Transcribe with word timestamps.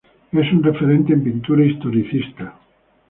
Es 0.31 0.51
un 0.51 0.63
referente 0.63 1.13
en 1.13 1.23
pintura 1.23 1.63
historicista. 1.63 2.55